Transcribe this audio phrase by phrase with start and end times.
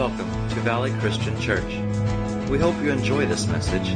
[0.00, 1.74] Welcome to Valley Christian Church.
[2.48, 3.86] We hope you enjoy this message,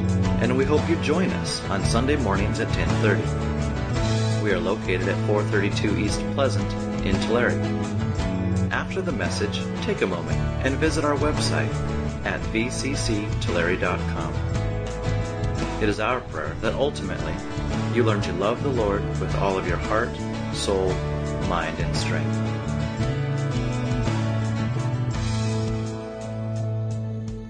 [0.42, 4.42] and we hope you join us on Sunday mornings at 10:30.
[4.42, 6.70] We are located at 432 East Pleasant
[7.06, 7.58] in Tulare.
[8.70, 11.72] After the message, take a moment and visit our website
[12.26, 14.34] at vcctulare.com.
[15.80, 17.34] It is our prayer that ultimately
[17.94, 20.10] you learn to love the Lord with all of your heart,
[20.52, 20.92] soul,
[21.48, 22.53] mind, and strength.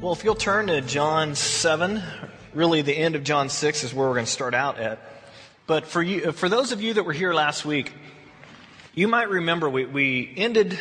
[0.04, 2.02] Well, if you'll turn to John 7,
[2.52, 4.98] really the end of John 6 is where we're going to start out at.
[5.66, 7.90] But for you, for those of you that were here last week,
[8.94, 10.78] you might remember we, we ended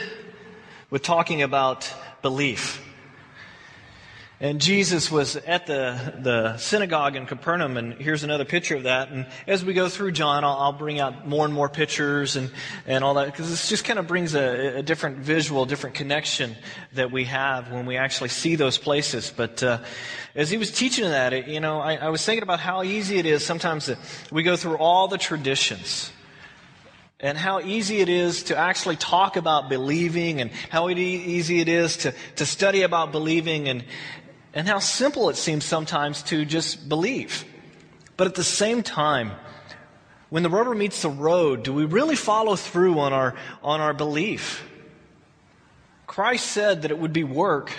[0.89, 1.89] with talking about
[2.21, 2.82] belief.
[4.43, 9.09] And Jesus was at the, the synagogue in Capernaum, and here's another picture of that.
[9.09, 12.51] And as we go through John, I'll, I'll bring out more and more pictures and,
[12.85, 16.57] and all that, because this just kind of brings a, a, different visual, different connection
[16.91, 19.31] that we have when we actually see those places.
[19.33, 19.79] But uh,
[20.35, 23.19] as he was teaching that, it, you know, I, I was thinking about how easy
[23.19, 23.97] it is sometimes that
[24.29, 26.11] we go through all the traditions
[27.21, 31.95] and how easy it is to actually talk about believing and how easy it is
[31.95, 33.85] to, to study about believing and,
[34.53, 37.45] and how simple it seems sometimes to just believe.
[38.17, 39.31] But at the same time,
[40.29, 43.93] when the rubber meets the road, do we really follow through on our, on our
[43.93, 44.67] belief?
[46.07, 47.71] Christ said that it would be work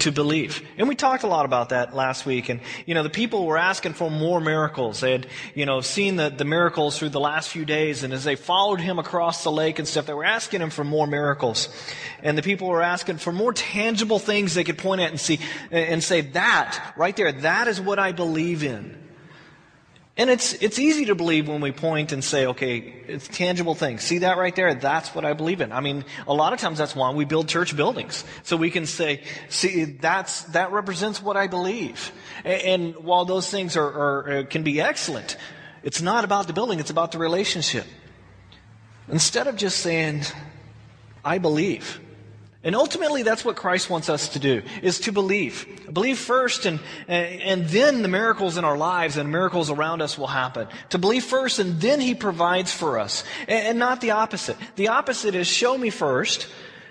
[0.00, 0.62] to believe.
[0.78, 2.48] And we talked a lot about that last week.
[2.48, 5.00] And, you know, the people were asking for more miracles.
[5.00, 8.02] They had, you know, seen the, the miracles through the last few days.
[8.02, 10.84] And as they followed him across the lake and stuff, they were asking him for
[10.84, 11.68] more miracles.
[12.22, 15.38] And the people were asking for more tangible things they could point at and see,
[15.70, 19.03] and say, that, right there, that is what I believe in.
[20.16, 24.04] And it's, it's easy to believe when we point and say, okay, it's tangible things.
[24.04, 24.72] See that right there?
[24.72, 25.72] That's what I believe in.
[25.72, 28.24] I mean, a lot of times that's why we build church buildings.
[28.44, 32.12] So we can say, see, that's, that represents what I believe.
[32.44, 35.36] And, and while those things are, are, uh, can be excellent,
[35.82, 37.86] it's not about the building, it's about the relationship.
[39.08, 40.22] Instead of just saying,
[41.24, 42.00] I believe.
[42.64, 45.66] And ultimately, that's what Christ wants us to do, is to believe.
[45.92, 50.28] Believe first, and, and then the miracles in our lives and miracles around us will
[50.28, 50.66] happen.
[50.88, 53.22] To believe first, and then He provides for us.
[53.46, 54.56] And not the opposite.
[54.76, 56.48] The opposite is show me first,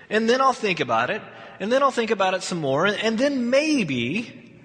[0.08, 1.22] and then I'll think about it,
[1.58, 4.60] and then I'll think about it some more, and then maybe,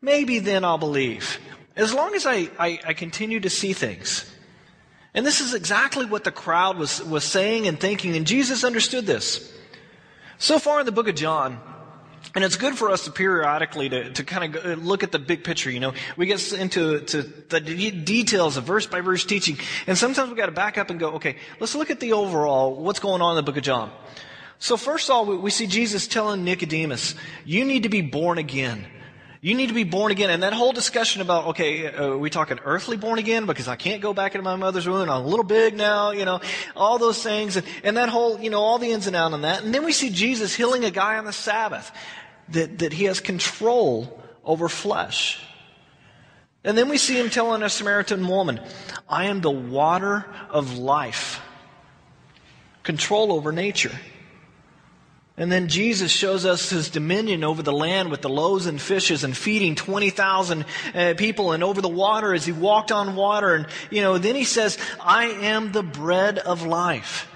[0.00, 1.40] maybe then I'll believe.
[1.74, 4.32] As long as I, I, I continue to see things.
[5.12, 9.06] And this is exactly what the crowd was, was saying and thinking, and Jesus understood
[9.06, 9.52] this.
[10.38, 11.58] So far in the book of John,
[12.34, 15.44] and it's good for us to periodically to, to kind of look at the big
[15.44, 15.70] picture.
[15.70, 20.30] You know, we get into to the details of verse by verse teaching, and sometimes
[20.30, 23.22] we got to back up and go, okay, let's look at the overall what's going
[23.22, 23.90] on in the book of John.
[24.58, 27.14] So first of all, we, we see Jesus telling Nicodemus,
[27.44, 28.86] "You need to be born again."
[29.40, 30.30] You need to be born again.
[30.30, 33.46] And that whole discussion about, okay, uh, we talking earthly born again?
[33.46, 35.08] Because I can't go back into my mother's womb.
[35.08, 36.40] I'm a little big now, you know,
[36.74, 37.56] all those things.
[37.56, 39.62] And, and that whole, you know, all the ins and outs on that.
[39.62, 41.90] And then we see Jesus healing a guy on the Sabbath.
[42.50, 45.40] That, that he has control over flesh.
[46.62, 48.60] And then we see him telling a Samaritan woman,
[49.08, 51.40] I am the water of life.
[52.84, 53.90] Control over nature.
[55.38, 59.22] And then Jesus shows us his dominion over the land with the loaves and fishes
[59.22, 60.64] and feeding 20,000
[60.94, 63.54] uh, people and over the water as he walked on water.
[63.54, 67.30] And, you know, then he says, I am the bread of life.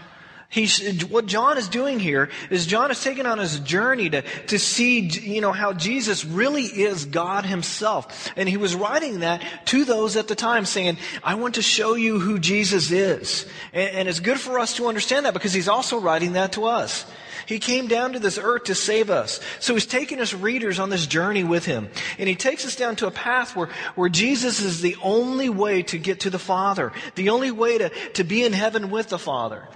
[0.50, 4.59] He's, what John is doing here is John is taking on his journey to, to
[4.59, 8.33] see, you know, how Jesus really is God himself.
[8.37, 11.94] And he was writing that to those at the time saying, I want to show
[11.94, 13.47] you who Jesus is.
[13.72, 16.65] And, and it's good for us to understand that because he's also writing that to
[16.65, 17.06] us.
[17.47, 19.39] He came down to this earth to save us.
[19.60, 21.91] So he's taking us readers on this journey with him.
[22.19, 25.84] And he takes us down to a path where, where Jesus is the only way
[25.84, 29.19] to get to the Father, the only way to, to be in heaven with the
[29.19, 29.69] Father.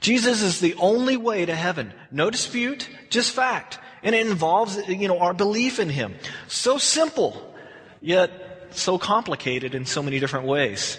[0.00, 1.92] Jesus is the only way to heaven.
[2.10, 3.78] No dispute, just fact.
[4.02, 6.14] And it involves, you know, our belief in him.
[6.46, 7.54] So simple,
[8.00, 8.30] yet
[8.70, 10.98] so complicated in so many different ways.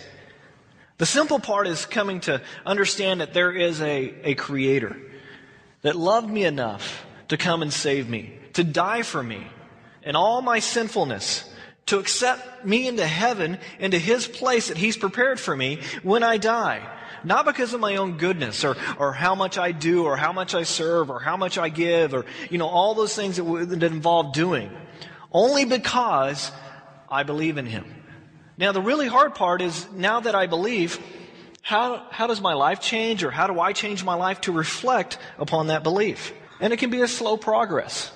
[0.97, 4.97] The simple part is coming to understand that there is a, a creator
[5.81, 9.47] that loved me enough to come and save me, to die for me
[10.03, 11.49] and all my sinfulness,
[11.85, 16.37] to accept me into heaven, into his place that he's prepared for me when I
[16.37, 16.81] die.
[17.23, 20.55] Not because of my own goodness or, or how much I do or how much
[20.55, 23.83] I serve or how much I give or, you know, all those things that, that
[23.83, 24.71] involve doing.
[25.31, 26.51] Only because
[27.09, 27.85] I believe in him.
[28.57, 30.99] Now, the really hard part is now that I believe,
[31.61, 35.17] how, how does my life change or how do I change my life to reflect
[35.37, 36.33] upon that belief?
[36.59, 38.11] And it can be a slow progress.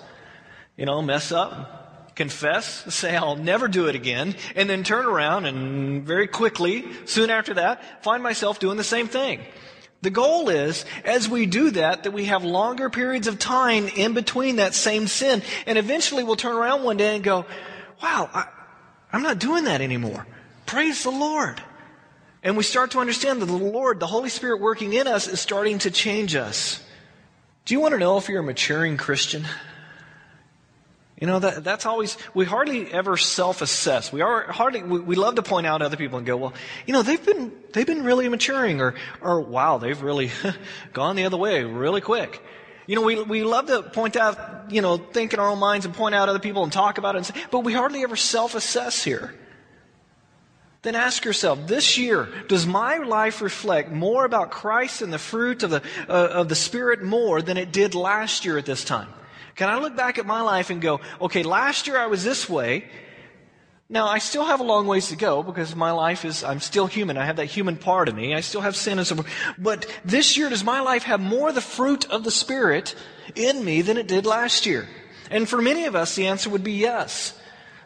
[0.76, 1.83] You know, mess up,
[2.16, 7.30] confess, say, I'll never do it again, and then turn around and very quickly, soon
[7.30, 9.40] after that, find myself doing the same thing.
[10.02, 14.14] The goal is, as we do that, that we have longer periods of time in
[14.14, 17.46] between that same sin, and eventually we'll turn around one day and go,
[18.02, 18.48] wow, I,
[19.14, 20.28] I'm not doing that anymore.
[20.66, 21.64] Praise the Lord.
[22.44, 25.40] And we start to understand that the Lord, the Holy Spirit working in us, is
[25.40, 26.84] starting to change us.
[27.64, 29.46] Do you want to know if you're a maturing Christian?
[31.20, 34.12] You know, that, that's always, we hardly ever self-assess.
[34.12, 36.54] We are hardly, we, we, love to point out other people and go, well,
[36.88, 40.32] you know, they've been, they've been really maturing or, or wow, they've really
[40.94, 42.42] gone the other way really quick.
[42.88, 45.86] You know, we, we love to point out, you know, think in our own minds
[45.86, 49.04] and point out other people and talk about it, say, but we hardly ever self-assess
[49.04, 49.34] here.
[50.82, 55.64] Then ask yourself, this year, does my life reflect more about Christ and the fruit
[55.64, 59.08] of the, uh, of the Spirit more than it did last year at this time?
[59.56, 62.50] Can I look back at my life and go, okay, last year I was this
[62.50, 62.86] way.
[63.90, 66.88] Now, I still have a long ways to go because my life is, I'm still
[66.88, 67.18] human.
[67.18, 68.34] I have that human part of me.
[68.34, 69.28] I still have sin and so forth.
[69.58, 72.96] But this year, does my life have more of the fruit of the Spirit
[73.36, 74.88] in me than it did last year?
[75.30, 77.38] And for many of us, the answer would be yes.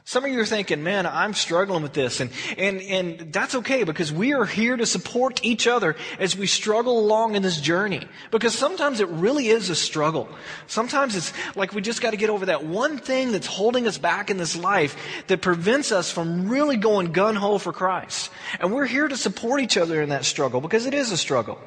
[0.08, 2.22] Some of you are thinking, man, I'm struggling with this.
[2.22, 6.48] And, and, and that's okay because we are here to support each other as we
[6.48, 8.08] struggle along in this journey.
[8.32, 10.30] Because sometimes it really is a struggle.
[10.66, 13.98] Sometimes it's like we just got to get over that one thing that's holding us
[13.98, 14.96] back in this life
[15.28, 18.32] that prevents us from really going gun ho for Christ.
[18.62, 21.60] And we're here to support each other in that struggle because it is a struggle.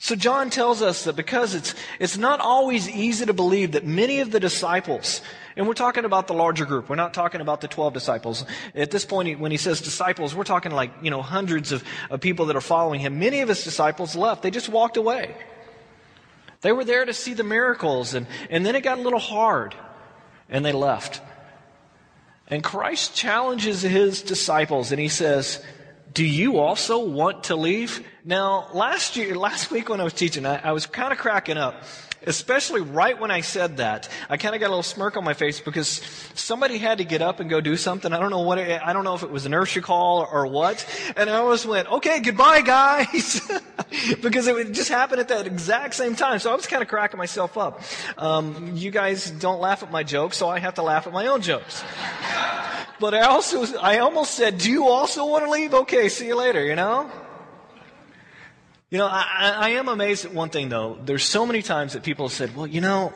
[0.00, 4.20] So John tells us that because it's, it's not always easy to believe that many
[4.20, 5.20] of the disciples
[5.58, 6.88] and we're talking about the larger group.
[6.88, 8.44] We're not talking about the 12 disciples.
[8.76, 12.20] At this point, when he says disciples, we're talking like, you know, hundreds of, of
[12.20, 13.18] people that are following him.
[13.18, 14.44] Many of his disciples left.
[14.44, 15.34] They just walked away.
[16.60, 19.74] They were there to see the miracles, and, and then it got a little hard,
[20.48, 21.20] and they left.
[22.46, 25.60] And Christ challenges his disciples, and he says,
[26.12, 28.06] Do you also want to leave?
[28.24, 31.56] Now, last year, last week when I was teaching, I, I was kind of cracking
[31.56, 31.82] up
[32.26, 35.34] especially right when I said that, I kind of got a little smirk on my
[35.34, 36.00] face because
[36.34, 38.12] somebody had to get up and go do something.
[38.12, 40.86] I don't know what, I don't know if it was an nursery call or what.
[41.16, 43.40] And I almost went, okay, goodbye guys.
[44.22, 46.38] because it would just happened at that exact same time.
[46.38, 47.82] So I was kind of cracking myself up.
[48.16, 51.26] Um, you guys don't laugh at my jokes, so I have to laugh at my
[51.26, 51.82] own jokes.
[53.00, 55.74] But I also, I almost said, do you also want to leave?
[55.74, 57.10] Okay, see you later, you know?
[58.90, 60.98] You know, I, I, am amazed at one thing though.
[61.04, 63.12] There's so many times that people said, well, you know,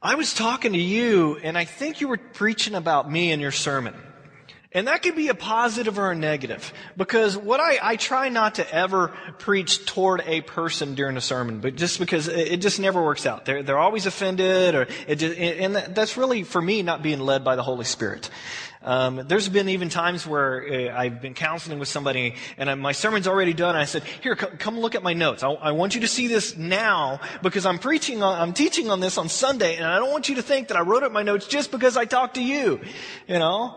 [0.00, 3.52] I was talking to you and I think you were preaching about me in your
[3.52, 3.94] sermon.
[4.72, 6.72] And that could be a positive or a negative.
[6.96, 9.08] Because what I, I try not to ever
[9.38, 13.26] preach toward a person during a sermon, but just because it, it just never works
[13.26, 13.44] out.
[13.44, 17.44] They're, they're always offended or it just, and that's really for me not being led
[17.44, 18.30] by the Holy Spirit.
[18.84, 22.92] Um, there's been even times where uh, I've been counseling with somebody and I, my
[22.92, 23.76] sermon's already done.
[23.76, 25.42] I said, "Here, come, come look at my notes.
[25.42, 29.00] I, I, want you to see this now because I'm preaching on, I'm teaching on
[29.00, 31.22] this on Sunday, and I don't want you to think that I wrote up my
[31.22, 32.78] notes just because I talked to you.
[33.26, 33.74] You know,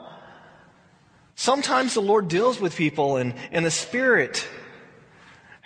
[1.35, 4.45] sometimes the Lord deals with people, and and the Spirit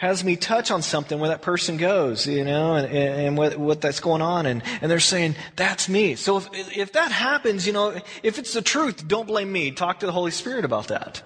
[0.01, 3.81] has me touch on something where that person goes, you know, and, and what, what
[3.81, 4.47] that's going on.
[4.47, 6.15] And, and they're saying, that's me.
[6.15, 9.69] So if, if that happens, you know, if it's the truth, don't blame me.
[9.69, 11.21] Talk to the Holy Spirit about that.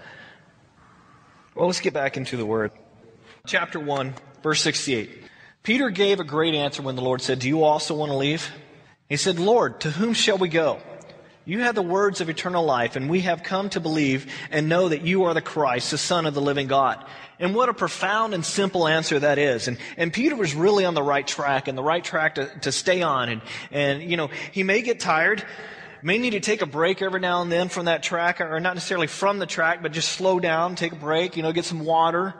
[1.56, 2.74] Well, let's get back into the Word.
[3.48, 5.24] Chapter 1, verse 68.
[5.64, 8.52] Peter gave a great answer when the Lord said, Do you also want to leave?
[9.08, 10.82] He said, Lord, to whom shall we go?
[11.46, 14.90] You have the words of eternal life, and we have come to believe and know
[14.90, 17.06] that you are the Christ, the Son of the living God.
[17.40, 19.68] And what a profound and simple answer that is.
[19.68, 22.72] And, and Peter was really on the right track and the right track to, to
[22.72, 23.30] stay on.
[23.30, 25.44] And, and, you know, he may get tired,
[26.02, 28.76] may need to take a break every now and then from that track, or not
[28.76, 31.84] necessarily from the track, but just slow down, take a break, you know, get some
[31.84, 32.34] water.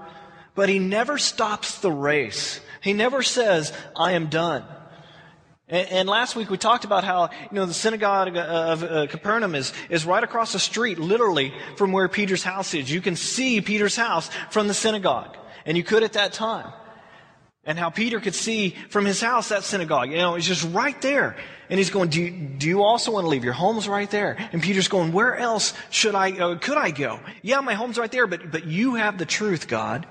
[0.54, 2.62] But he never stops the race.
[2.82, 4.64] He never says, I am done.
[5.68, 9.56] And, and, last week we talked about how, you know, the synagogue of uh, Capernaum
[9.56, 12.92] is, is right across the street, literally, from where Peter's house is.
[12.92, 15.36] You can see Peter's house from the synagogue.
[15.66, 16.72] And you could at that time.
[17.64, 20.12] And how Peter could see from his house that synagogue.
[20.12, 21.36] You know, it's just right there.
[21.68, 23.44] And he's going, do you, do you also want to leave?
[23.44, 24.38] Your home's right there.
[24.54, 27.20] And Peter's going, where else should I, uh, could I go?
[27.42, 30.06] Yeah, my home's right there, but, but you have the truth, God.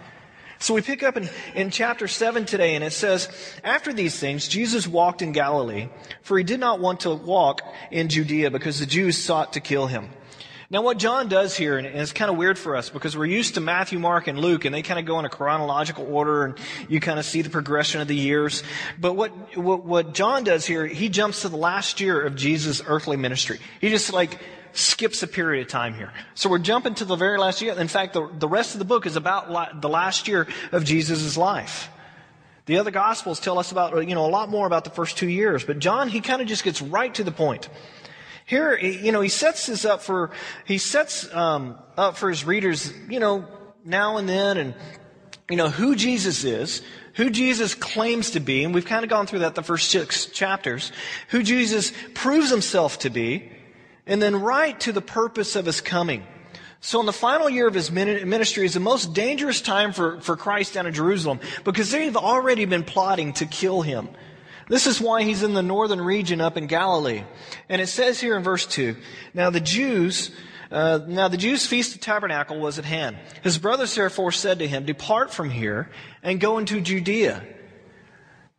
[0.58, 3.28] So we pick up in, in chapter 7 today, and it says,
[3.62, 5.88] After these things, Jesus walked in Galilee,
[6.22, 9.86] for he did not want to walk in Judea because the Jews sought to kill
[9.86, 10.10] him.
[10.70, 13.54] Now, what John does here, and it's kind of weird for us because we're used
[13.54, 16.58] to Matthew, Mark, and Luke, and they kind of go in a chronological order, and
[16.88, 18.62] you kind of see the progression of the years.
[18.98, 22.82] But what, what, what John does here, he jumps to the last year of Jesus'
[22.84, 23.60] earthly ministry.
[23.80, 24.40] He just like
[24.74, 26.12] skips a period of time here.
[26.34, 27.74] So we're jumping to the very last year.
[27.78, 30.84] In fact, the, the rest of the book is about la- the last year of
[30.84, 31.88] Jesus' life.
[32.66, 35.28] The other gospels tell us about, you know, a lot more about the first two
[35.28, 37.68] years, but John, he kind of just gets right to the point.
[38.46, 40.30] Here, you know, he sets this up for,
[40.64, 43.46] he sets um, up for his readers, you know,
[43.84, 44.74] now and then, and,
[45.48, 46.82] you know, who Jesus is,
[47.14, 50.26] who Jesus claims to be, and we've kind of gone through that the first six
[50.26, 50.90] chapters,
[51.28, 53.50] who Jesus proves himself to be,
[54.06, 56.24] and then right to the purpose of his coming.
[56.80, 60.36] So in the final year of his ministry is the most dangerous time for, for
[60.36, 64.08] Christ down in Jerusalem because they've already been plotting to kill him.
[64.68, 67.24] This is why he's in the northern region up in Galilee.
[67.70, 68.96] And it says here in verse 2,
[69.32, 70.30] Now the Jews,
[70.70, 73.16] uh, now the Jews' feast of tabernacle was at hand.
[73.42, 75.90] His brothers therefore said to him, Depart from here
[76.22, 77.42] and go into Judea,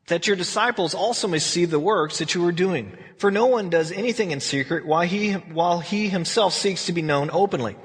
[0.08, 2.98] that your disciples also may see the works that you are doing.
[3.18, 7.02] For no one does anything in secret while he, while he himself seeks to be
[7.02, 7.76] known openly.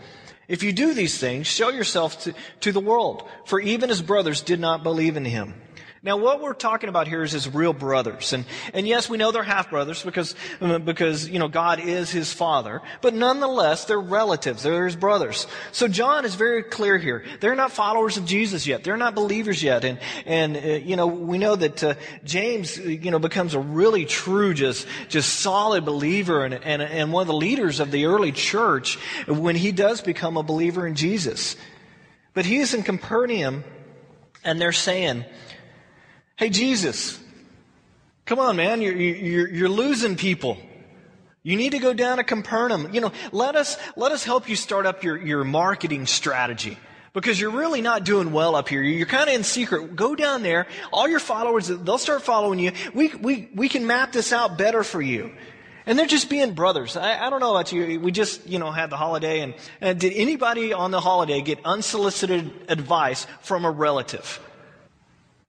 [0.49, 4.43] If you do these things, show yourself to, to the world, for even his brothers
[4.43, 5.55] did not believe in him.
[6.02, 8.33] Now, what we're talking about here is his real brothers.
[8.33, 12.33] And, and yes, we know they're half brothers because, because, you know, God is his
[12.33, 12.80] father.
[13.02, 14.62] But nonetheless, they're relatives.
[14.62, 15.47] They're his brothers.
[15.73, 17.23] So John is very clear here.
[17.40, 18.83] They're not followers of Jesus yet.
[18.83, 19.85] They're not believers yet.
[19.85, 24.07] And, and, uh, you know, we know that, uh, James, you know, becomes a really
[24.07, 28.33] true, just, just solid believer and, and, and one of the leaders of the early
[28.33, 31.57] church when he does become a believer in Jesus.
[32.33, 33.64] But he is in Capernaum
[34.42, 35.26] and they're saying,
[36.40, 37.20] Hey, Jesus,
[38.25, 40.56] come on, man, you're, you're, you're losing people.
[41.42, 42.94] You need to go down to Capernaum.
[42.94, 46.78] You know, let us, let us help you start up your, your marketing strategy.
[47.12, 48.80] Because you're really not doing well up here.
[48.80, 49.94] You're kind of in secret.
[49.94, 50.66] Go down there.
[50.94, 52.73] All your followers, they'll start following you.
[52.94, 55.32] We, we, we can map this out better for you.
[55.85, 56.97] And they're just being brothers.
[56.97, 58.00] I, I, don't know about you.
[58.00, 61.59] We just, you know, had the holiday and, and did anybody on the holiday get
[61.66, 64.40] unsolicited advice from a relative?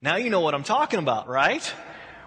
[0.02, 1.64] Now you know what I'm talking about, right?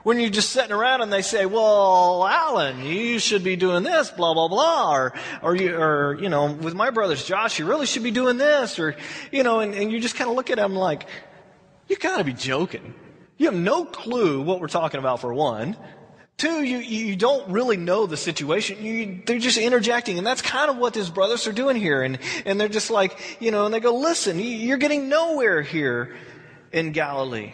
[0.04, 4.10] When you're just sitting around and they say, well, Alan, you should be doing this,
[4.12, 7.86] blah, blah, blah, or, or you, or, you know, with my brothers, Josh, you really
[7.86, 8.96] should be doing this, or,
[9.30, 11.06] you know, and, and you just kind of look at them like,
[11.90, 12.94] you gotta be joking.
[13.38, 15.76] You have no clue what we're talking about for one.
[16.38, 18.86] Two, you, you don't really know the situation.
[18.86, 20.18] You, they're just interjecting.
[20.18, 22.04] And that's kind of what his brothers are doing here.
[22.04, 26.16] And, and they're just like, you know, and they go, listen, you're getting nowhere here
[26.76, 27.54] in Galilee.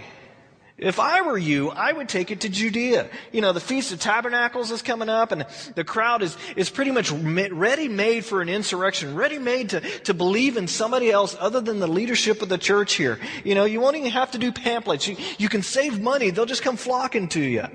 [0.80, 3.08] If I were you, I would take it to Judea.
[3.32, 6.90] You know, the Feast of Tabernacles is coming up and the crowd is, is pretty
[6.90, 11.62] much ready made for an insurrection, ready made to, to believe in somebody else other
[11.62, 13.20] than the leadership of the church here.
[13.44, 15.08] You know, you won't even have to do pamphlets.
[15.08, 16.32] You, you can save money.
[16.32, 17.68] They'll just come flocking to you.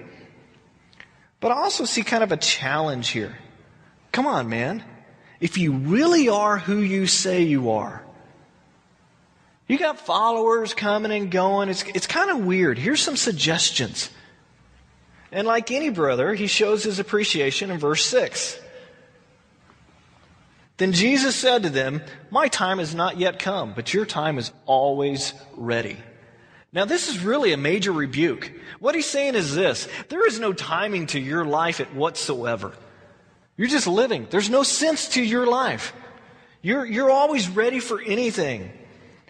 [1.39, 3.39] But I also see kind of a challenge here.
[4.11, 4.83] Come on, man.
[5.39, 8.06] If you really are who you say you are,
[9.69, 11.69] you got followers coming and going.
[11.69, 12.79] It's, it's kind of weird.
[12.79, 14.11] Here's some suggestions.
[15.33, 18.61] And like any brother, he shows his appreciation in verse 6.
[20.77, 24.53] Then Jesus said to them, My time has not yet come, but your time is
[24.67, 25.97] always ready.
[26.73, 28.53] Now, this is really a major rebuke.
[28.81, 32.73] What he's saying is this there is no timing to your life at whatsoever.
[33.57, 34.27] You're just living.
[34.31, 35.95] There's no sense to your life.
[36.61, 38.71] You're, you're always ready for anything.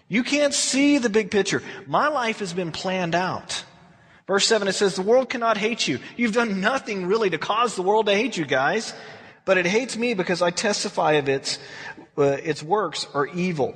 [0.09, 1.61] You can't see the big picture.
[1.85, 3.63] My life has been planned out.
[4.25, 5.99] Verse 7, it says, The world cannot hate you.
[6.15, 8.93] You've done nothing really to cause the world to hate you guys,
[9.45, 11.59] but it hates me because I testify of its,
[12.17, 13.75] uh, its works are evil.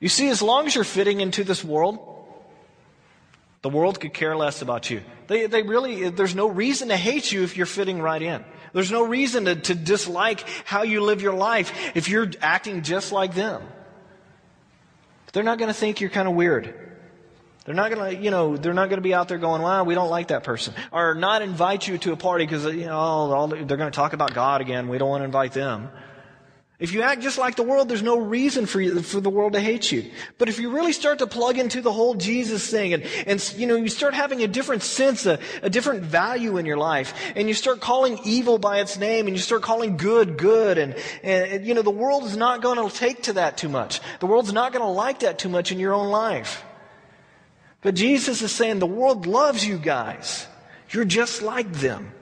[0.00, 1.98] You see, as long as you're fitting into this world,
[3.62, 5.02] the world could care less about you.
[5.28, 8.44] They, they really, there's no reason to hate you if you're fitting right in.
[8.72, 13.12] There's no reason to, to dislike how you live your life if you're acting just
[13.12, 13.62] like them.
[15.34, 16.72] They're not going to think you're kind of weird.
[17.64, 19.84] They're not going to, you know, they're not going to be out there going, "Well,
[19.84, 22.96] we don't like that person," or not invite you to a party because you know
[22.96, 24.88] all, all, they're going to talk about God again.
[24.88, 25.88] We don't want to invite them.
[26.80, 29.52] If you act just like the world, there's no reason for you, for the world
[29.52, 30.10] to hate you.
[30.38, 33.68] But if you really start to plug into the whole Jesus thing and, and you
[33.68, 37.46] know, you start having a different sense, a, a different value in your life, and
[37.46, 41.64] you start calling evil by its name and you start calling good good and, and
[41.64, 44.00] you know, the world is not going to take to that too much.
[44.18, 46.64] The world's not going to like that too much in your own life.
[47.82, 50.48] But Jesus is saying the world loves you guys.
[50.90, 52.13] You're just like them.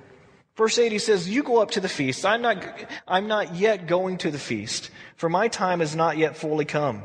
[0.56, 2.26] Verse 8, he says, You go up to the feast.
[2.26, 2.62] I'm not,
[3.08, 7.02] I'm not yet going to the feast, for my time has not yet fully come.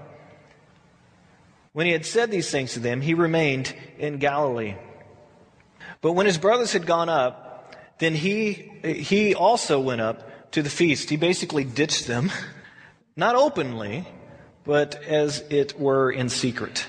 [1.72, 4.75] When he had said these things to them, he remained in Galilee.
[6.01, 10.70] But when his brothers had gone up, then he, he also went up to the
[10.70, 11.10] feast.
[11.10, 12.32] He basically ditched them,
[13.16, 14.08] not openly,
[14.66, 16.86] but as it were in secret.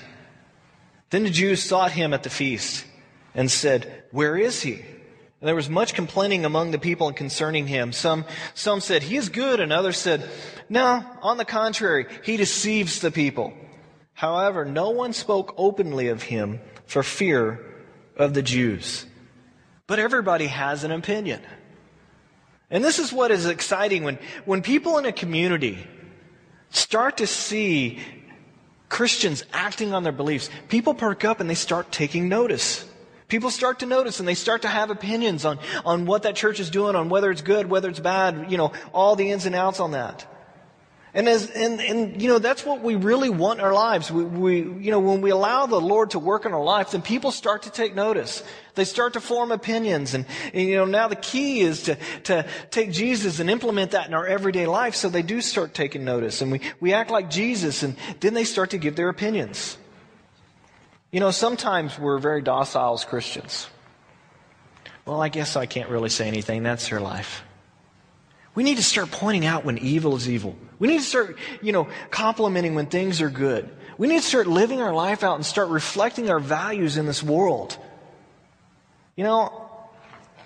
[1.09, 2.85] Then the Jews sought him at the feast
[3.33, 4.83] and said, Where is he?
[5.41, 7.93] And there was much complaining among the people concerning him.
[7.93, 10.29] Some, some said, He is good, and others said,
[10.67, 13.53] No, on the contrary, he deceives the people.
[14.13, 17.65] However, no one spoke openly of him for fear
[18.17, 19.05] of the Jews.
[19.87, 21.41] But everybody has an opinion.
[22.69, 25.79] And this is what is exciting when, when people in a community
[26.69, 27.99] start to see
[28.89, 32.85] Christians acting on their beliefs, people perk up and they start taking notice.
[33.29, 36.59] People start to notice and they start to have opinions on, on what that church
[36.59, 39.55] is doing, on whether it's good, whether it's bad, you know, all the ins and
[39.55, 40.25] outs on that.
[41.13, 44.11] And as, and, and, you know, that's what we really want in our lives.
[44.11, 47.01] We, we, you know, when we allow the Lord to work in our lives, then
[47.01, 48.43] people start to take notice.
[48.75, 50.13] They start to form opinions.
[50.13, 54.07] And, and, you know, now the key is to, to take Jesus and implement that
[54.07, 56.41] in our everyday life so they do start taking notice.
[56.41, 59.77] And we, we act like Jesus and then they start to give their opinions.
[61.11, 63.67] You know, sometimes we're very docile as Christians.
[65.05, 66.61] Well, I guess I can't really say anything.
[66.61, 67.43] That's their life.
[68.53, 70.55] We need to start pointing out when evil is evil.
[70.77, 73.69] We need to start, you know, complimenting when things are good.
[73.97, 77.23] We need to start living our life out and start reflecting our values in this
[77.23, 77.77] world.
[79.15, 79.69] You know,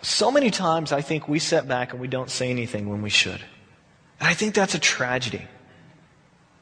[0.01, 3.09] so many times I think we set back and we don't say anything when we
[3.09, 3.41] should.
[4.19, 5.45] And I think that's a tragedy.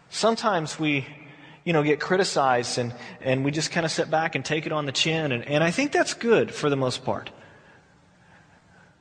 [0.09, 1.05] Sometimes we,
[1.63, 4.71] you know, get criticized and, and we just kind of sit back and take it
[4.71, 5.31] on the chin.
[5.31, 7.29] And, and I think that's good for the most part.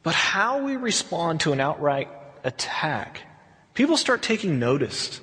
[0.02, 2.08] But how we respond to an outright
[2.44, 3.22] attack
[3.80, 5.22] people start taking notice.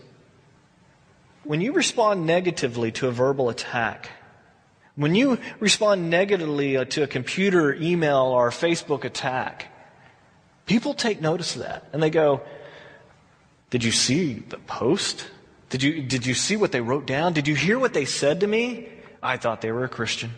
[1.44, 4.10] When you respond negatively to a verbal attack,
[4.96, 9.68] when you respond negatively uh, to a computer, email, or Facebook attack,
[10.66, 12.42] people take notice of that and they go,
[13.70, 15.28] Did you see the post?
[15.70, 17.34] Did you, did you see what they wrote down?
[17.34, 18.88] Did you hear what they said to me?
[19.22, 20.32] I thought they were a Christian.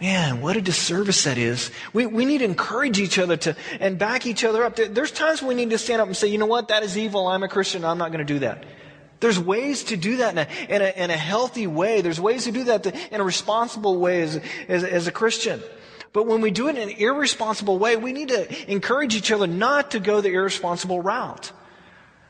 [0.00, 1.70] Man, what a disservice that is.
[1.92, 4.76] We, we need to encourage each other to, and back each other up.
[4.76, 7.26] There's times we need to stand up and say, you know what, that is evil.
[7.26, 7.84] I'm a Christian.
[7.84, 8.64] I'm not going to do that.
[9.20, 12.02] There's ways to do that in a, in a, in a healthy way.
[12.02, 15.62] There's ways to do that to, in a responsible way as, as, as a Christian.
[16.12, 19.46] But when we do it in an irresponsible way, we need to encourage each other
[19.46, 21.52] not to go the irresponsible route.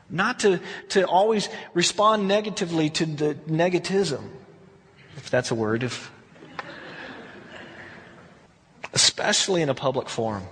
[0.09, 4.23] Not to, to always respond negatively to the negativism.
[5.17, 6.11] If that's a word, if
[8.93, 10.43] especially in a public forum.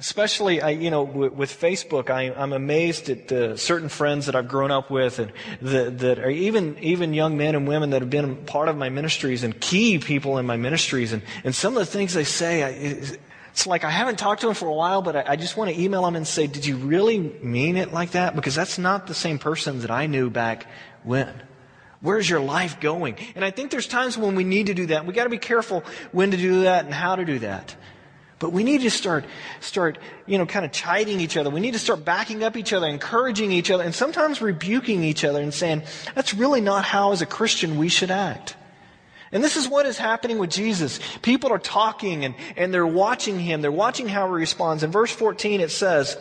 [0.00, 4.46] Especially, I, you know, with, with Facebook, I, am amazed at certain friends that I've
[4.46, 8.10] grown up with, and the, that are even even young men and women that have
[8.10, 11.80] been part of my ministries and key people in my ministries, and, and some of
[11.80, 13.18] the things they say, I,
[13.58, 15.68] it's like I haven't talked to him for a while, but I, I just want
[15.68, 19.08] to email him and say, "Did you really mean it like that?" Because that's not
[19.08, 20.68] the same person that I knew back
[21.02, 21.42] when.
[22.00, 23.16] Where's your life going?
[23.34, 25.06] And I think there's times when we need to do that.
[25.06, 27.74] We got to be careful when to do that and how to do that.
[28.38, 29.24] But we need to start,
[29.58, 31.50] start, you know, kind of chiding each other.
[31.50, 35.24] We need to start backing up each other, encouraging each other, and sometimes rebuking each
[35.24, 35.82] other and saying,
[36.14, 38.54] that's really not how, as a Christian, we should act.
[39.32, 41.00] And this is what is happening with Jesus.
[41.22, 43.60] People are talking and, and they're watching him.
[43.60, 44.82] They're watching how he responds.
[44.82, 46.16] In verse 14, it says,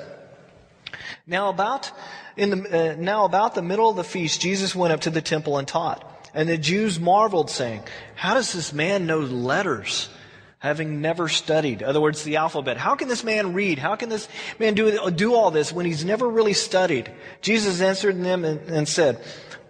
[1.25, 1.91] Now about
[2.37, 5.21] in the, uh, now about the middle of the feast, Jesus went up to the
[5.21, 6.29] temple and taught.
[6.33, 7.81] And the Jews marveled, saying,
[8.15, 10.07] How does this man know letters,
[10.59, 11.81] having never studied?
[11.81, 12.77] In other words, the alphabet.
[12.77, 13.79] How can this man read?
[13.79, 17.11] How can this man do, do all this when he's never really studied?
[17.41, 19.19] Jesus answered them and, and said,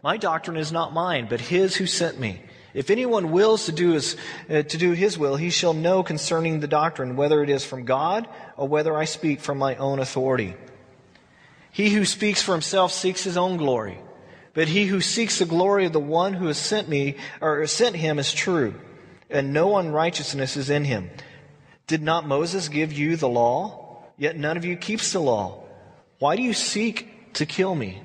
[0.04, 2.41] My doctrine is not mine, but his who sent me.
[2.77, 4.15] If anyone wills to do, his,
[4.47, 7.85] uh, to do his will, he shall know concerning the doctrine, whether it is from
[7.85, 10.53] God or whether I speak from my own authority.
[11.71, 13.97] He who speaks for himself seeks his own glory.
[14.53, 17.95] But he who seeks the glory of the one who has sent me or sent
[17.95, 18.75] him is true,
[19.27, 21.09] and no unrighteousness is in him.
[21.87, 24.03] Did not Moses give you the law?
[24.19, 25.63] Yet none of you keeps the law.
[26.19, 28.03] Why do you seek to kill me?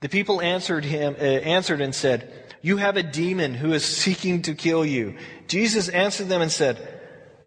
[0.00, 2.32] The people answered him, uh, answered and said,
[2.62, 5.16] You have a demon who is seeking to kill you.
[5.46, 7.00] Jesus answered them and said,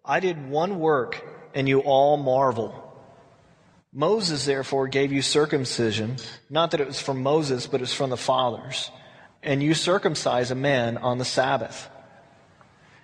[0.04, 2.80] I did one work, and you all marvel.
[3.92, 6.16] Moses, therefore, gave you circumcision,
[6.50, 8.90] not that it was from Moses, but it was from the fathers.
[9.42, 11.88] And you circumcise a man on the Sabbath.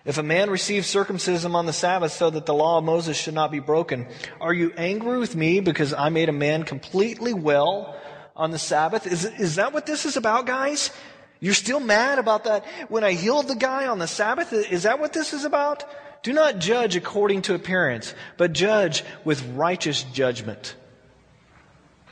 [0.04, 3.34] If a man receives circumcision on the Sabbath so that the law of Moses should
[3.34, 4.06] not be broken,
[4.40, 7.96] are you angry with me because I made a man completely well
[8.40, 9.06] on the Sabbath?
[9.06, 10.90] Is, is that what this is about, guys?
[11.40, 14.52] You're still mad about that when I healed the guy on the Sabbath?
[14.52, 15.84] Is that what this is about?
[16.22, 20.74] Do not judge according to appearance, but judge with righteous judgment.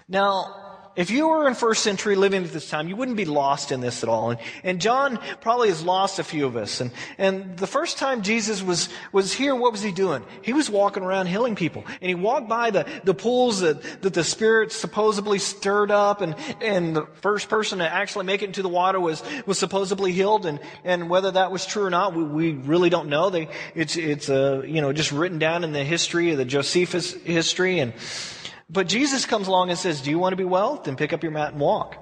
[0.07, 0.58] Now,
[0.99, 3.81] if you were in first century living at this time, you wouldn't be lost in
[3.81, 4.33] this at all.
[4.33, 6.81] And, and John probably has lost a few of us.
[6.81, 10.25] And, and the first time Jesus was, was here, what was he doing?
[10.43, 11.85] He was walking around healing people.
[11.87, 16.21] And he walked by the, the pools that, that the Spirit supposedly stirred up.
[16.21, 20.11] And, and the first person to actually make it into the water was, was supposedly
[20.11, 20.47] healed.
[20.47, 23.31] And, and whether that was true or not, we, we really don't know.
[23.31, 27.13] They, it's, it's, uh, you know, just written down in the history of the Josephus
[27.23, 27.79] history.
[27.79, 27.93] And,
[28.71, 30.77] but Jesus comes along and says, Do you want to be well?
[30.77, 31.97] Then pick up your mat and walk.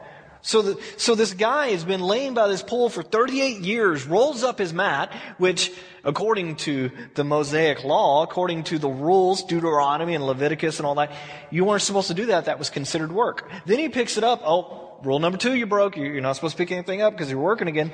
[0.47, 4.45] So, the, so this guy has been laying by this pool for 38 years, rolls
[4.45, 5.73] up his mat, which,
[6.05, 11.11] according to the Mosaic law, according to the rules, Deuteronomy and Leviticus and all that,
[11.51, 12.45] you weren't supposed to do that.
[12.45, 13.51] That was considered work.
[13.65, 14.41] Then he picks it up.
[14.45, 15.97] Oh, rule number two, you broke.
[15.97, 17.91] You're not supposed to pick anything up because you're working again.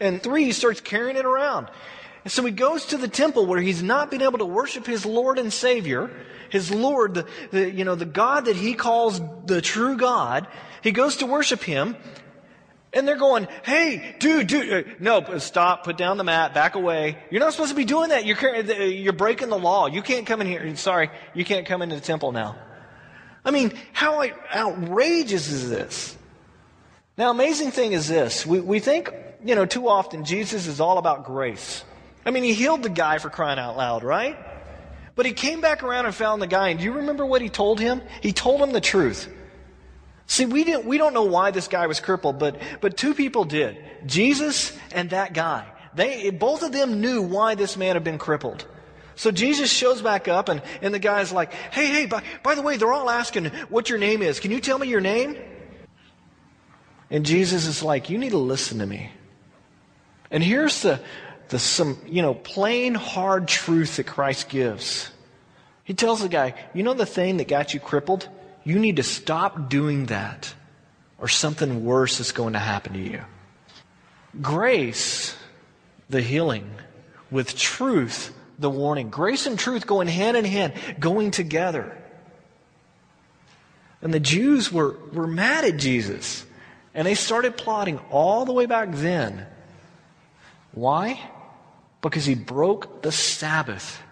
[0.00, 1.68] And three, he starts carrying it around.
[2.24, 5.04] And so he goes to the temple where he's not been able to worship his
[5.04, 6.10] Lord and Savior
[6.52, 10.46] his Lord, the, the, you know, the God that he calls the true God.
[10.82, 11.96] He goes to worship him.
[12.92, 17.16] And they're going, hey, dude, dude, uh, no, stop, put down the mat, back away.
[17.30, 18.26] You're not supposed to be doing that.
[18.26, 19.86] You're, uh, you're breaking the law.
[19.86, 20.76] You can't come in here.
[20.76, 22.54] Sorry, you can't come into the temple now.
[23.46, 24.22] I mean, how
[24.54, 26.18] outrageous is this?
[27.16, 28.44] Now, amazing thing is this.
[28.44, 29.10] We, we think,
[29.42, 31.82] you know, too often Jesus is all about grace.
[32.24, 34.36] I mean, he healed the guy for crying out loud, right?
[35.14, 37.48] But he came back around and found the guy, and do you remember what he
[37.48, 38.00] told him?
[38.20, 39.28] He told him the truth.
[40.26, 43.44] See, we, didn't, we don't know why this guy was crippled, but, but two people
[43.44, 45.66] did Jesus and that guy.
[45.94, 48.66] They, both of them knew why this man had been crippled.
[49.14, 52.62] So Jesus shows back up, and, and the guy's like, Hey, hey, by, by the
[52.62, 54.40] way, they're all asking what your name is.
[54.40, 55.36] Can you tell me your name?
[57.10, 59.12] And Jesus is like, You need to listen to me.
[60.30, 60.98] And here's the,
[61.52, 65.10] the some, you know, plain hard truth that Christ gives.
[65.84, 68.26] He tells the guy, you know the thing that got you crippled?
[68.64, 70.54] You need to stop doing that
[71.18, 73.20] or something worse is going to happen to you.
[74.40, 75.36] Grace,
[76.08, 76.70] the healing,
[77.30, 79.10] with truth, the warning.
[79.10, 81.94] Grace and truth going hand in hand, going together.
[84.00, 86.46] And the Jews were, were mad at Jesus.
[86.94, 89.46] And they started plotting all the way back then.
[90.72, 91.20] Why?
[92.02, 94.02] Because he broke the Sabbath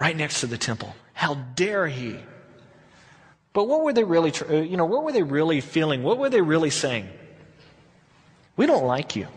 [0.00, 0.96] right next to the temple.
[1.12, 2.18] How dare he?
[3.52, 6.02] But what were they really, uh, you know, what were they really feeling?
[6.02, 7.08] What were they really saying?
[8.56, 9.28] We don't like you.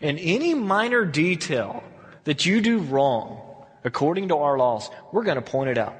[0.00, 1.82] And any minor detail
[2.24, 3.40] that you do wrong,
[3.82, 5.96] according to our laws, we're going to point it out.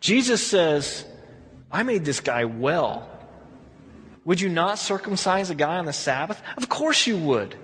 [0.00, 1.04] Jesus says,
[1.70, 3.08] I made this guy well.
[4.24, 6.40] Would you not circumcise a guy on the Sabbath?
[6.56, 7.56] Of course you would.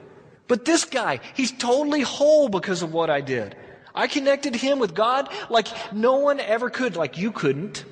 [0.52, 3.56] But this guy, he's totally whole because of what I did.
[3.94, 7.86] I connected him with God like no one ever could, like you couldn't.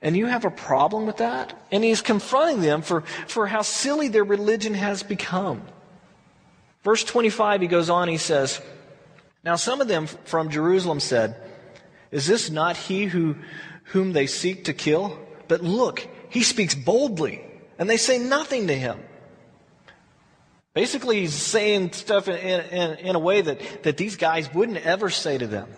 [0.00, 1.52] And you have a problem with that?
[1.72, 5.62] And he's confronting them for, for how silly their religion has become.
[6.84, 8.62] Verse 25, he goes on, he says,
[9.42, 11.34] Now some of them from Jerusalem said,
[12.12, 13.34] Is this not he who,
[13.86, 15.18] whom they seek to kill?
[15.48, 17.44] But look, he speaks boldly,
[17.80, 19.00] and they say nothing to him.
[20.80, 25.10] Basically, he's saying stuff in, in, in, a way that, that these guys wouldn't ever
[25.10, 25.68] say to them.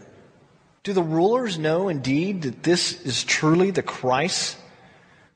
[0.84, 4.56] Do the rulers know indeed that this is truly the Christ?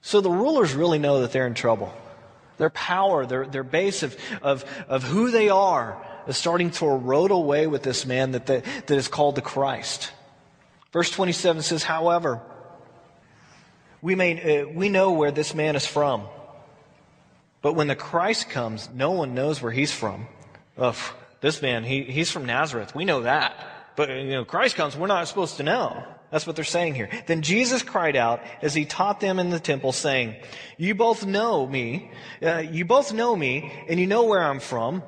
[0.02, 1.92] So the rulers really know that they're in trouble.
[2.59, 7.33] Their power, their, their base of, of, of who they are is starting to erode
[7.33, 10.12] away with this man that, that, that is called the Christ.
[10.92, 12.40] Verse 27 says, however,
[14.00, 16.29] we, may, uh, we know where this man is from
[17.66, 20.29] but when the Christ comes, no one knows where he's from.
[20.79, 20.94] Ugh,
[21.40, 22.94] this man, he, he's from Nazareth.
[22.94, 23.57] We know that.
[23.96, 26.05] But, you know, Christ comes, we're not supposed to know.
[26.31, 27.11] That's what they're saying here.
[27.26, 30.37] Then Jesus cried out as he taught them in the temple, saying,
[30.79, 35.02] You both know me, uh, you both know me, and you know where I'm from.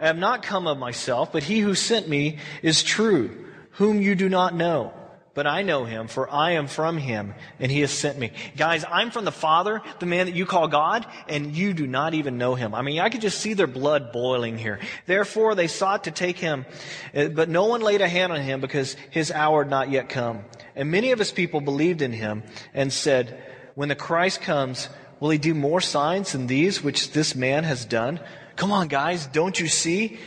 [0.00, 4.16] I have not come of myself, but he who sent me is true, whom you
[4.16, 4.92] do not know
[5.34, 8.30] but I know him, for I am from him, and he has sent me.
[8.56, 12.14] Guys, I'm from the Father, the man that you call God, and you do not
[12.14, 12.74] even know him.
[12.74, 14.78] I mean, I could just see their blood boiling here.
[15.06, 16.64] Therefore, they sought to take him,
[17.12, 20.08] eh, but no one laid a hand on him because his hour had not yet
[20.08, 20.44] come.
[20.76, 23.42] And many of his people believed in him and said,
[23.74, 27.84] When the Christ comes, will he do more signs than these which this man has
[27.84, 28.20] done?
[28.54, 30.18] Come on, guys, don't you see?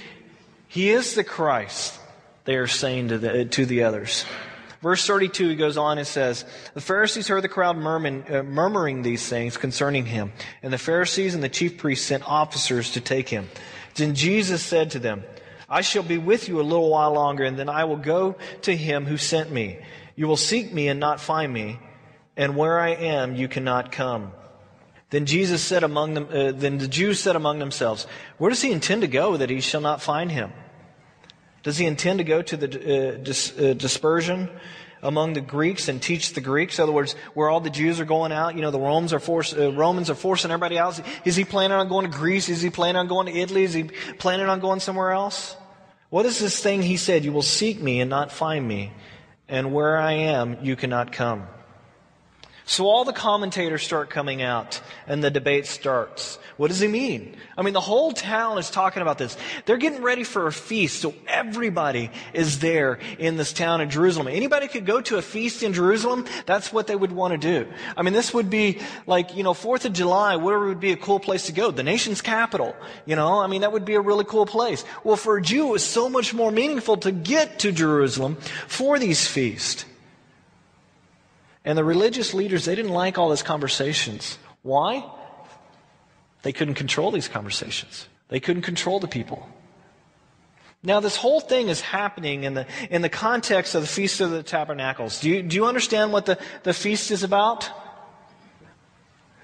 [0.68, 1.98] He is the Christ,
[2.44, 4.26] they are saying to the, to the others.
[4.82, 9.02] Verse 32, he goes on and says, The Pharisees heard the crowd murmuring, uh, murmuring
[9.02, 13.30] these things concerning him, and the Pharisees and the chief priests sent officers to take
[13.30, 13.50] him.
[13.96, 15.24] Then Jesus said to them,
[15.70, 18.76] I shall be with you a little while longer, and then I will go to
[18.76, 19.80] him who sent me.
[20.16, 21.80] You will seek me and not find me,
[22.38, 24.32] and where I am you cannot come.
[25.10, 28.06] Then Jesus said among them, uh, then the Jews said among themselves,
[28.38, 30.52] Where does he intend to go that he shall not find him?
[31.68, 34.50] Does he intend to go to the uh, dis, uh, dispersion
[35.04, 36.80] among the Greeks and teach the Greeks?
[36.80, 39.20] In other words, where all the Jews are going out, you know, the Romans are,
[39.20, 41.02] force, uh, Romans are forcing everybody else.
[41.26, 42.48] Is he planning on going to Greece?
[42.48, 43.64] Is he planning on going to Italy?
[43.64, 43.84] Is he
[44.18, 45.58] planning on going somewhere else?
[46.10, 47.26] What is this thing he said?
[47.26, 48.94] You will seek me and not find me,
[49.50, 51.50] and where I am, you cannot come.
[52.70, 56.38] So all the commentators start coming out and the debate starts.
[56.58, 57.38] What does he mean?
[57.58, 59.38] I mean, the whole town is talking about this.
[59.66, 64.28] They're getting ready for a feast, so everybody is there in this town of Jerusalem.
[64.28, 66.26] Anybody could go to a feast in Jerusalem.
[66.46, 67.72] That's what they would want to do.
[67.96, 70.98] I mean, this would be like, you know, 4th of July, where would be a
[70.98, 71.72] cool place to go?
[71.72, 72.76] The nation's capital.
[73.06, 74.84] You know, I mean, that would be a really cool place.
[75.06, 78.36] Well, for a Jew, it was so much more meaningful to get to Jerusalem
[78.68, 79.86] for these feasts.
[81.68, 84.40] And the religious leaders, they didn't like all these conversations.
[84.62, 85.04] Why?
[86.44, 88.08] They couldn't control these conversations.
[88.30, 89.50] They couldn't control the people.
[90.82, 94.32] Now, this whole thing is happening in the, in the context of the Feast of
[94.32, 95.20] the Tabernacles.
[95.20, 97.70] Do you, do you understand what the, the feast is about?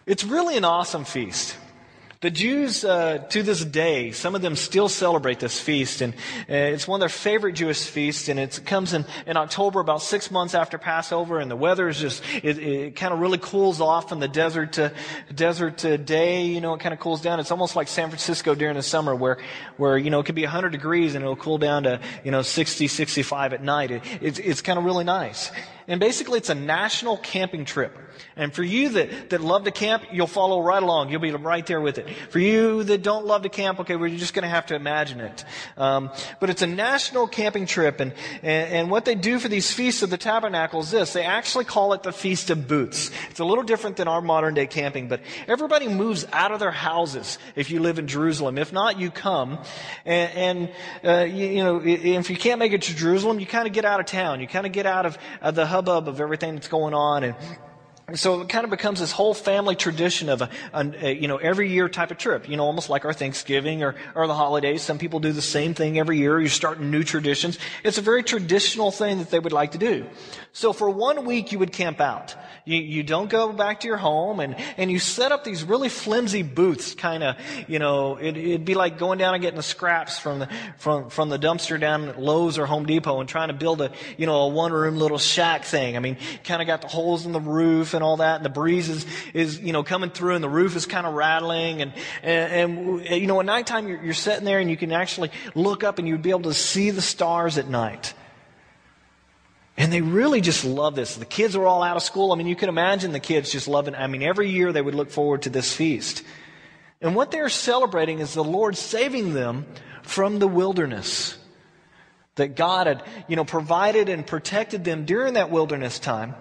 [0.06, 1.58] It's really an awesome feast.
[2.24, 6.14] The Jews, uh, to this day, some of them still celebrate this feast, and
[6.50, 10.02] uh, it's one of their favorite Jewish feasts, and it comes in, in October, about
[10.02, 13.82] six months after Passover, and the weather is just, it, it kind of really cools
[13.82, 14.94] off in the desert to,
[15.36, 17.42] desert to day, you know, it kind of cools down.
[17.42, 19.40] It's almost like San Francisco during the summer where,
[19.76, 22.42] where, you know, it could be 100 degrees and it'll cool down to, you know,
[22.42, 23.92] 60, 65 at night.
[23.92, 25.52] It, it's, it's kind of really nice.
[25.90, 27.98] And basically, it's a national camping trip.
[28.36, 31.10] And for you that, that love to camp, you'll follow right along.
[31.10, 32.10] You'll be right there with it.
[32.30, 35.20] For you that don't love to camp, okay, we're just going to have to imagine
[35.20, 35.46] it.
[35.78, 38.00] Um, but it's a national camping trip.
[38.00, 41.14] And, and, and what they do for these feasts of the tabernacle is this.
[41.14, 43.12] They actually call it the Feast of Booths.
[43.30, 46.72] It's a little different than our modern day camping, but everybody moves out of their
[46.72, 48.58] houses if you live in Jerusalem.
[48.58, 49.60] If not, you come.
[50.06, 50.72] And, and
[51.04, 53.86] uh, you, you, know, if you can't make it to Jerusalem, you kind of get
[53.86, 54.40] out of town.
[54.42, 57.24] You kind of get out of uh, the hubbub of everything that's going on.
[57.24, 57.36] And
[58.16, 61.38] so it kind of becomes this whole family tradition of a, a, a, you know
[61.38, 64.82] every year type of trip you know almost like our thanksgiving or, or the holidays.
[64.82, 66.40] Some people do the same thing every year.
[66.40, 67.58] You start new traditions.
[67.84, 70.06] It's a very traditional thing that they would like to do.
[70.52, 72.36] So for one week you would camp out.
[72.66, 75.90] You, you don't go back to your home and, and you set up these really
[75.90, 77.36] flimsy booths, kind of,
[77.68, 81.10] you know, it, it'd be like going down and getting the scraps from the, from,
[81.10, 84.26] from the dumpster down at Lowe's or Home Depot and trying to build a, you
[84.26, 85.98] know, a one room little shack thing.
[85.98, 88.50] I mean, kind of got the holes in the roof and all that and the
[88.50, 91.94] breeze is, is you know, coming through and the roof is kind of rattling and,
[92.22, 95.84] and, and, you know, at nighttime you're, you're sitting there and you can actually look
[95.84, 98.14] up and you'd be able to see the stars at night.
[99.76, 101.16] And they really just love this.
[101.16, 102.32] The kids are all out of school.
[102.32, 104.96] I mean, you can imagine the kids just loving, I mean, every year they would
[104.96, 106.24] look forward to this feast.
[107.02, 109.66] And what they're celebrating is the Lord saving them
[110.04, 111.38] from the wilderness.
[112.36, 116.34] That God had, you know, provided and protected them during that wilderness time.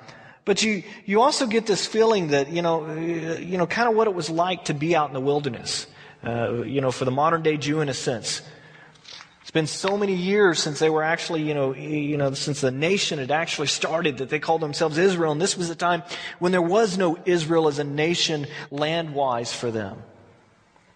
[0.44, 4.08] But you, you also get this feeling that, you know, you know, kind of what
[4.08, 5.86] it was like to be out in the wilderness.
[6.24, 8.42] Uh, you know, for the modern day Jew in a sense
[9.42, 12.70] It's been so many years since they were actually, you know, you know, since the
[12.70, 15.32] nation had actually started that they called themselves Israel.
[15.32, 16.04] And this was a time
[16.38, 20.02] when there was no Israel as a nation land-wise for them.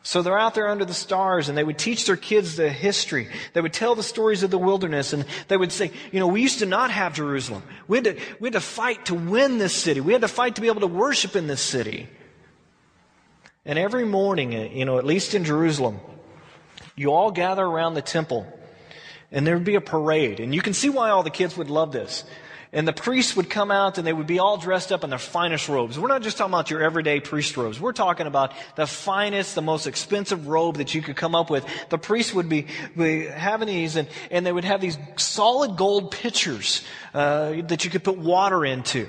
[0.06, 3.28] So they're out there under the stars and they would teach their kids the history.
[3.54, 6.42] They would tell the stories of the wilderness and they would say, you know, we
[6.42, 7.64] used to not have Jerusalem.
[7.88, 10.00] We had to, we had to fight to win this city.
[10.00, 12.08] We had to fight to be able to worship in this city.
[13.64, 15.98] And every morning, uh, you know, at least in Jerusalem,
[16.94, 18.46] you all gather around the temple,
[19.32, 20.38] and there would be a parade.
[20.38, 22.22] And you can see why all the kids would love this.
[22.76, 25.18] And the priests would come out and they would be all dressed up in their
[25.18, 25.98] finest robes.
[25.98, 27.80] We're not just talking about your everyday priest robes.
[27.80, 31.64] We're talking about the finest, the most expensive robe that you could come up with.
[31.88, 36.10] The priests would be, be having these and, and they would have these solid gold
[36.10, 36.84] pitchers
[37.14, 39.08] uh, that you could put water into.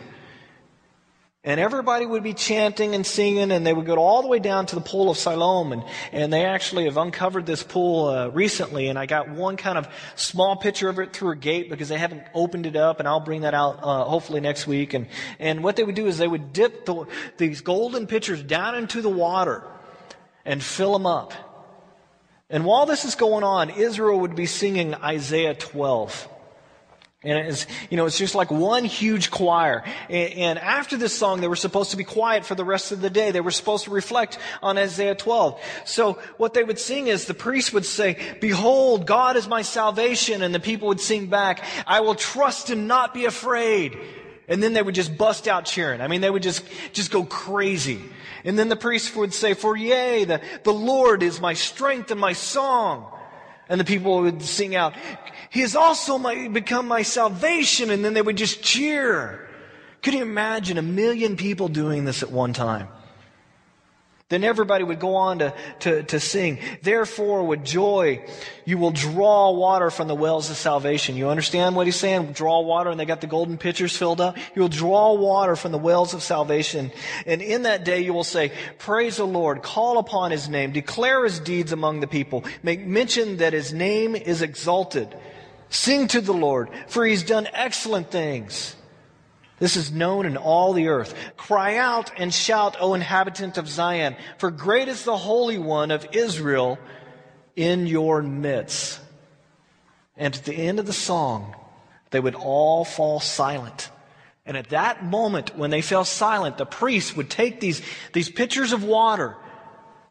[1.48, 4.66] And everybody would be chanting and singing, and they would go all the way down
[4.66, 5.72] to the pool of Siloam.
[5.72, 5.82] And,
[6.12, 9.88] and they actually have uncovered this pool uh, recently, and I got one kind of
[10.18, 13.22] small picture of it through a gate because they haven't opened it up, and I'll
[13.22, 14.94] bring that out uh, hopefully next week.
[14.94, 15.08] And,
[15.40, 17.06] and what they would do is they would dip the,
[17.38, 19.64] these golden pitchers down into the water
[20.44, 21.32] and fill them up.
[22.50, 26.28] And while this is going on, Israel would be singing Isaiah 12.
[27.24, 29.84] And it's, you know, it's just like one huge choir.
[30.08, 33.10] And after this song, they were supposed to be quiet for the rest of the
[33.10, 33.32] day.
[33.32, 35.60] They were supposed to reflect on Isaiah 12.
[35.86, 40.44] So what they would sing is the priest would say, Behold, God is my salvation.
[40.44, 43.98] And the people would sing back, I will trust and not be afraid.
[44.48, 46.02] And then they would just bust out cheering.
[46.02, 48.00] I mean, they would just, just go crazy.
[48.44, 52.22] And then the priest would say, For yea, the, the Lord is my strength and
[52.22, 53.12] my song.
[53.70, 54.94] And the people would sing out,
[55.50, 57.90] He has also my, become my salvation.
[57.90, 59.48] And then they would just cheer.
[60.02, 62.88] Could you imagine a million people doing this at one time?
[64.30, 66.60] Then everybody would go on to, to, to sing.
[66.82, 68.26] Therefore, with joy,
[68.66, 71.16] you will draw water from the wells of salvation.
[71.16, 72.34] You understand what he's saying?
[72.34, 74.36] Draw water, and they got the golden pitchers filled up.
[74.54, 76.92] You will draw water from the wells of salvation.
[77.26, 81.24] And in that day, you will say, Praise the Lord, call upon his name, declare
[81.24, 85.18] his deeds among the people, make mention that his name is exalted.
[85.70, 88.77] Sing to the Lord, for he's done excellent things.
[89.60, 91.16] This is known in all the earth.
[91.36, 96.08] Cry out and shout, O inhabitant of Zion, for great is the Holy One of
[96.12, 96.78] Israel
[97.56, 99.00] in your midst.
[100.16, 101.56] And at the end of the song,
[102.12, 103.90] they would all fall silent.
[104.46, 107.82] And at that moment, when they fell silent, the priests would take these,
[108.14, 109.36] these pitchers of water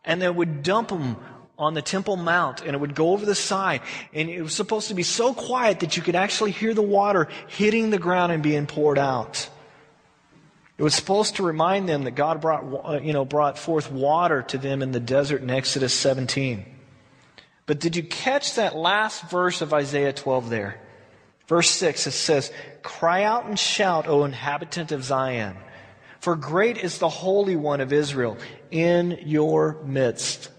[0.04, 1.16] and they would dump them
[1.58, 3.80] on the Temple Mount and it would go over the side.
[4.12, 7.28] And it was supposed to be so quiet that you could actually hear the water
[7.48, 9.48] hitting the ground and being poured out.
[10.78, 14.42] It was supposed to remind them that God brought, uh, you know, brought forth water
[14.42, 16.66] to them in the desert in Exodus 17.
[17.64, 20.80] But did you catch that last verse of Isaiah 12 there?
[21.48, 25.56] Verse 6, it says, Cry out and shout, O inhabitant of Zion,
[26.20, 28.36] for great is the Holy One of Israel
[28.70, 30.50] in your midst.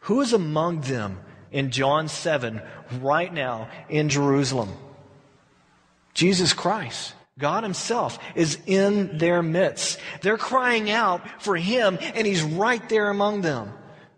[0.00, 2.60] Who is among them in John 7
[3.00, 4.70] right now in Jerusalem?
[6.14, 7.14] Jesus Christ.
[7.38, 9.98] God Himself is in their midst.
[10.20, 13.72] They're crying out for Him, and He's right there among them.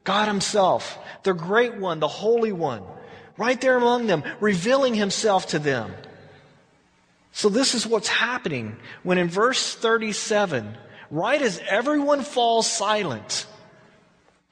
[0.04, 2.82] God Himself, the Great One, the Holy One,
[3.36, 5.94] right there among them, revealing Himself to them.
[7.30, 10.76] So, this is what's happening when in verse 37,
[11.10, 13.46] right as everyone falls silent,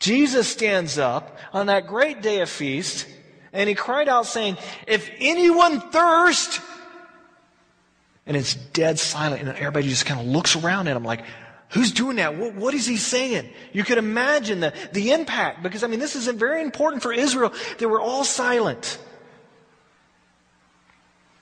[0.01, 3.07] Jesus stands up on that great day of feast
[3.53, 6.61] and he cried out saying, If anyone thirst,
[8.27, 11.23] and it's dead silent, and everybody just kind of looks around at him like,
[11.71, 12.37] Who's doing that?
[12.37, 13.49] What, what is he saying?
[13.73, 17.53] You could imagine the, the impact because, I mean, this is very important for Israel.
[17.79, 18.99] They were all silent.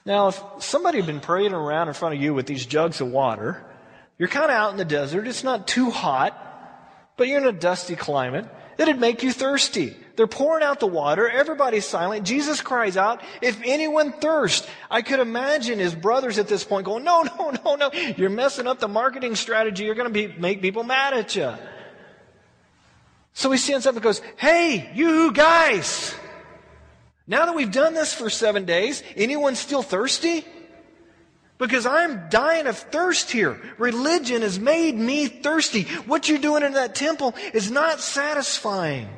[0.05, 3.07] Now, if somebody had been praying around in front of you with these jugs of
[3.07, 3.63] water,
[4.19, 6.48] you're kind of out in the desert, it's not too hot
[7.19, 8.47] but you're in a dusty climate.
[8.77, 9.93] It'd make you thirsty.
[10.15, 11.29] They're pouring out the water.
[11.29, 12.25] Everybody's silent.
[12.25, 14.65] Jesus cries out, if anyone thirst.
[14.89, 17.91] I could imagine his brothers at this point going, no, no, no, no.
[18.15, 19.83] You're messing up the marketing strategy.
[19.83, 21.53] You're going to be, make people mad at you.
[23.33, 26.15] So he stands up and goes, hey, you guys.
[27.27, 30.45] Now that we've done this for seven days, anyone still thirsty?
[31.59, 33.59] Because I'm dying of thirst here.
[33.77, 35.83] Religion has made me thirsty.
[36.07, 39.09] What you're doing in that temple is not satisfying.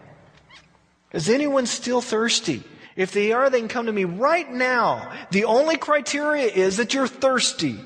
[1.13, 2.63] Is anyone still thirsty?
[2.95, 5.13] If they are, they can come to me right now.
[5.29, 7.79] The only criteria is that you're thirsty.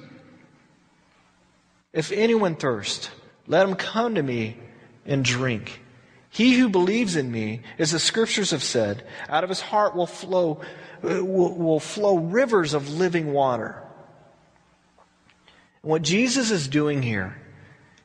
[1.91, 3.11] If anyone thirst,
[3.47, 4.57] let him come to me
[5.05, 5.81] and drink.
[6.29, 10.07] He who believes in me, as the scriptures have said, out of his heart will
[10.07, 10.61] flow,
[11.03, 13.81] uh, will, will flow rivers of living water.
[15.85, 17.39] What Jesus is doing here,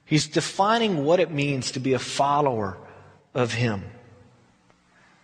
[0.04, 2.76] he's defining what it means to be a follower
[3.32, 3.84] of him.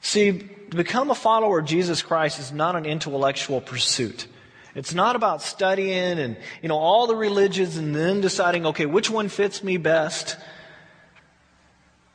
[0.01, 0.39] See,
[0.71, 4.27] to become a follower of Jesus Christ is not an intellectual pursuit.
[4.75, 9.11] It's not about studying and, you know, all the religions and then deciding, okay, which
[9.11, 10.39] one fits me best.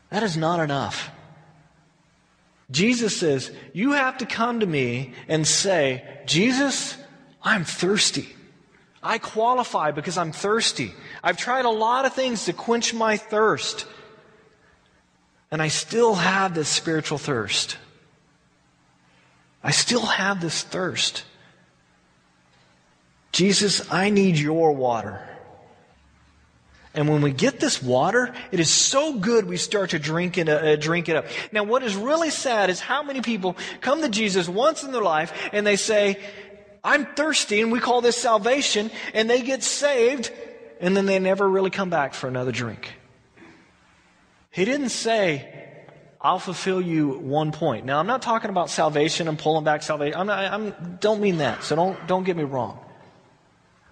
[0.10, 1.12] That is not enough.
[2.72, 6.98] Jesus says, you have to come to me and say, Jesus,
[7.44, 8.36] I'm thirsty.
[9.04, 10.94] I qualify because I'm thirsty.
[11.24, 13.86] I've tried a lot of things to quench my thirst.
[15.50, 17.78] And I still have this spiritual thirst.
[19.64, 21.24] I still have this thirst.
[23.32, 25.28] Jesus, I need your water.
[26.94, 30.50] And when we get this water, it is so good we start to drink it,
[30.50, 31.26] uh, drink it up.
[31.52, 35.02] Now, what is really sad is how many people come to Jesus once in their
[35.02, 36.20] life and they say,
[36.84, 40.32] I'm thirsty, and we call this salvation, and they get saved,
[40.80, 42.92] and then they never really come back for another drink.
[44.50, 45.48] He didn't say,
[46.20, 47.86] I'll fulfill you one point.
[47.86, 50.20] Now, I'm not talking about salvation and pulling back salvation.
[50.20, 51.64] I'm not, I'm, don't mean that.
[51.64, 52.80] So don't, don't get me wrong.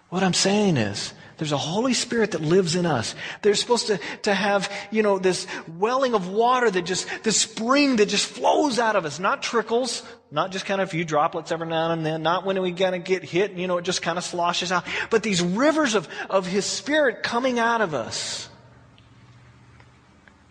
[0.09, 3.15] What I'm saying is, there's a Holy Spirit that lives in us.
[3.41, 7.95] They're supposed to, to have, you know, this welling of water that just, this spring
[7.95, 11.53] that just flows out of us, not trickles, not just kind of a few droplets
[11.53, 14.01] every now and then, not when we kind of get hit, you know, it just
[14.01, 18.49] kind of sloshes out, but these rivers of, of His Spirit coming out of us.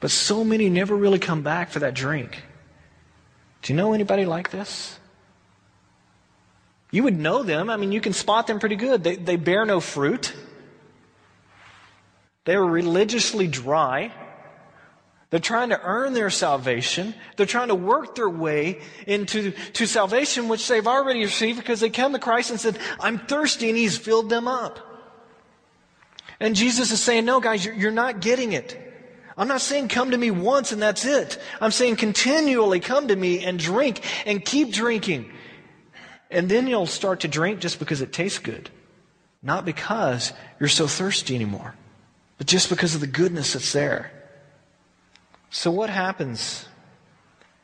[0.00, 2.42] But so many never really come back for that drink.
[3.60, 4.98] Do you know anybody like this?
[6.90, 7.68] You would know them.
[7.68, 9.04] I mean, you can spot them pretty good.
[9.04, 10.32] They, they bear no fruit.
[12.48, 14.10] They are religiously dry.
[15.28, 17.12] They're trying to earn their salvation.
[17.36, 21.90] They're trying to work their way into to salvation, which they've already received because they
[21.90, 24.80] came to Christ and said, I'm thirsty, and He's filled them up.
[26.40, 28.80] And Jesus is saying, No, guys, you're, you're not getting it.
[29.36, 31.38] I'm not saying come to me once and that's it.
[31.60, 35.30] I'm saying continually come to me and drink and keep drinking.
[36.30, 38.70] And then you'll start to drink just because it tastes good,
[39.42, 41.74] not because you're so thirsty anymore
[42.38, 44.10] but just because of the goodness that's there.
[45.50, 46.66] So, what happens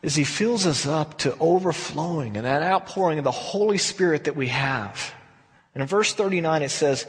[0.03, 4.37] is He fills us up to overflowing and that outpouring of the Holy Spirit that
[4.37, 5.15] we have.
[5.75, 7.07] And in verse 39, it says,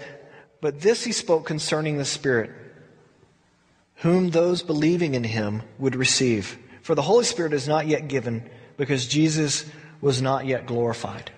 [0.61, 2.51] But this He spoke concerning the Spirit,
[3.97, 6.57] whom those believing in Him would receive.
[6.81, 8.47] For the Holy Spirit is not yet given
[8.77, 9.65] because Jesus
[10.01, 11.31] was not yet glorified.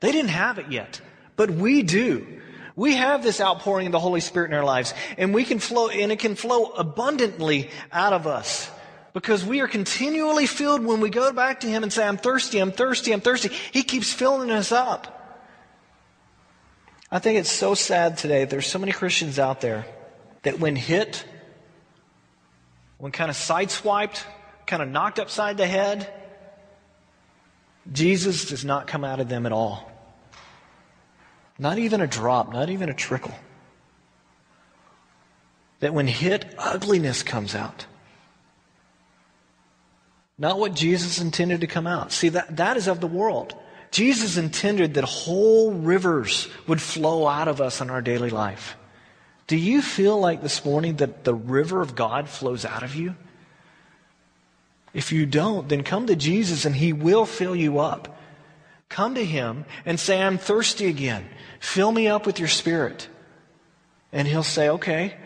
[0.00, 1.00] They didn't have it yet,
[1.36, 2.42] but we do.
[2.76, 5.88] We have this outpouring of the Holy Spirit in our lives, and we can flow,
[5.88, 8.70] and it can flow abundantly out of us.
[9.12, 12.58] Because we are continually filled when we go back to Him and say, I'm thirsty,
[12.58, 13.50] I'm thirsty, I'm thirsty.
[13.70, 15.10] He keeps filling us up.
[17.12, 18.44] I think it's so sad today.
[18.44, 19.86] There's so many Christians out there
[20.42, 21.24] that when hit,
[22.98, 24.20] when kind of sideswiped,
[24.66, 26.12] kind of knocked upside the head,
[27.92, 29.93] Jesus does not come out of them at all.
[31.58, 33.34] Not even a drop, not even a trickle.
[35.80, 37.86] That when hit, ugliness comes out.
[40.36, 42.10] Not what Jesus intended to come out.
[42.10, 43.54] See, that, that is of the world.
[43.90, 48.76] Jesus intended that whole rivers would flow out of us in our daily life.
[49.46, 53.14] Do you feel like this morning that the river of God flows out of you?
[54.92, 58.18] If you don't, then come to Jesus and He will fill you up.
[58.88, 61.28] Come to Him and say, I'm thirsty again.
[61.64, 63.08] Fill me up with your Spirit.
[64.12, 65.16] And He'll say, okay,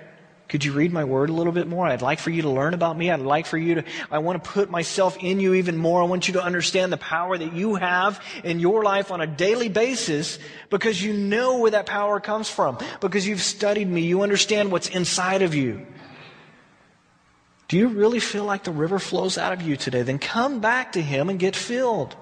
[0.48, 1.84] could you read my word a little bit more?
[1.84, 3.10] I'd like for you to learn about me.
[3.10, 6.00] I'd like for you to, I want to put myself in you even more.
[6.00, 9.26] I want you to understand the power that you have in your life on a
[9.26, 10.38] daily basis
[10.70, 12.78] because you know where that power comes from.
[13.00, 14.02] Because you've studied me.
[14.02, 15.86] You understand what's inside of you.
[17.66, 20.02] Do you really feel like the river flows out of you today?
[20.02, 22.16] Then come back to Him and get filled.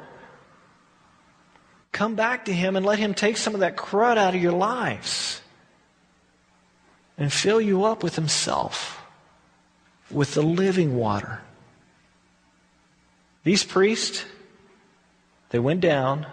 [1.97, 4.53] Come back to Him and let Him take some of that crud out of your
[4.53, 5.41] lives
[7.17, 9.03] and fill you up with Himself,
[10.11, 11.41] with the living water.
[13.45, 14.27] These priests,
[15.49, 16.27] they went down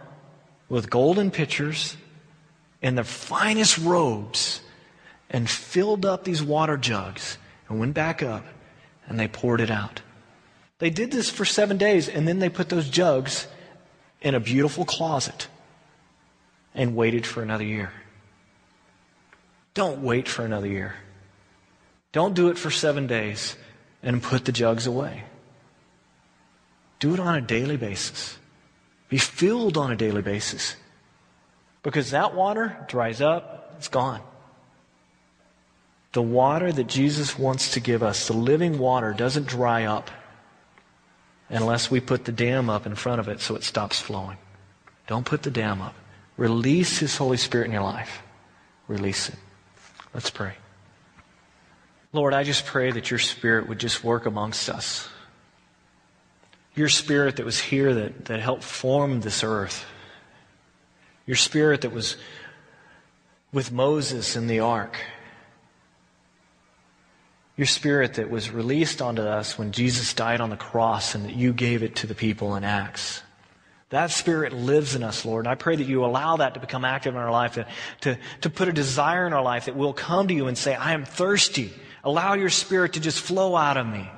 [0.68, 1.96] with golden pitchers
[2.82, 4.60] and the finest robes
[5.30, 7.38] and filled up these water jugs
[7.70, 8.44] and went back up
[9.08, 10.02] and they poured it out.
[10.80, 13.48] They did this for seven days and then they put those jugs
[14.22, 15.48] in a beautiful closet
[16.76, 17.92] and waited for another year.
[19.74, 20.96] Don't wait for another year.
[22.12, 23.56] Don't do it for seven days
[24.04, 25.24] and put the jugs away.
[27.00, 28.38] Do it on a daily basis.
[29.10, 30.76] Be filled on a daily basis.
[31.82, 34.22] Because that water dries up, it's gone.
[36.14, 40.12] The water that Jesus wants to give us, the living water, doesn't dry up
[41.50, 44.38] unless we put the dam up in front of it so it stops flowing.
[45.08, 45.96] Don't put the dam up.
[46.38, 48.22] Release His Holy Spirit in your life.
[48.88, 49.36] Release it.
[50.14, 50.54] Let's pray.
[52.12, 55.10] Lord, I just pray that your Spirit would just work amongst us.
[56.76, 59.86] Your Spirit that was here that, that helped form this earth.
[61.26, 62.18] Your Spirit that was
[63.52, 65.00] with Moses in the ark.
[67.56, 71.36] Your Spirit that was released onto us when Jesus died on the cross and that
[71.36, 73.22] you gave it to the people in Acts.
[73.94, 75.46] That spirit lives in us, Lord.
[75.46, 77.68] And I pray that you allow that to become active in our life, to,
[78.02, 80.74] to, to put a desire in our life that we'll come to you and say,
[80.74, 81.72] I am thirsty.
[82.04, 84.10] Allow your spirit to just flow out of me.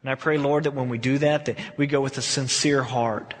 [0.00, 2.82] And I pray, Lord, that when we do that, that we go with a sincere
[2.82, 3.34] heart.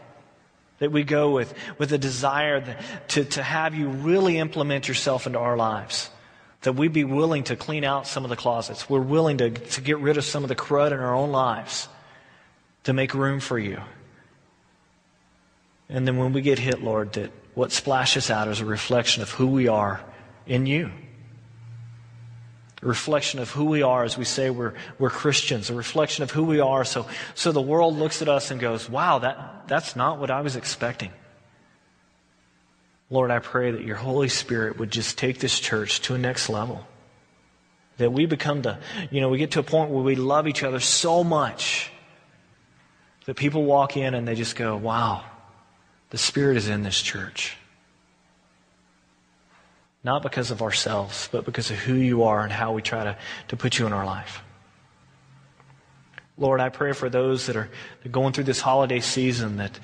[0.80, 5.26] That we go with, with a desire that, to, to have you really implement yourself
[5.26, 6.10] into our lives.
[6.60, 8.90] That we be willing to clean out some of the closets.
[8.90, 11.88] We're willing to, to get rid of some of the crud in our own lives
[12.84, 13.80] to make room for you.
[15.88, 19.30] And then when we get hit, Lord, that what splashes out is a reflection of
[19.30, 20.00] who we are
[20.46, 20.90] in you.
[22.82, 26.30] A reflection of who we are as we say we're, we're Christians, a reflection of
[26.30, 26.84] who we are.
[26.84, 30.42] So, so the world looks at us and goes, wow, that, that's not what I
[30.42, 31.10] was expecting.
[33.10, 36.48] Lord, I pray that your Holy Spirit would just take this church to a next
[36.48, 36.86] level.
[37.96, 38.78] That we become the,
[39.10, 41.90] you know, we get to a point where we love each other so much
[43.24, 45.24] that people walk in and they just go, wow,
[46.10, 47.56] the Spirit is in this church.
[50.04, 53.16] Not because of ourselves, but because of who you are and how we try to,
[53.48, 54.42] to put you in our life.
[56.38, 57.68] Lord, I pray for those that are,
[58.10, 59.78] going through this holiday season that,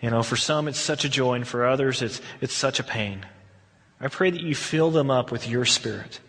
[0.00, 2.82] you know, for some it's such a joy and for others it's, it's such a
[2.82, 3.24] pain.
[4.00, 6.20] I pray that you fill them up with your spirit.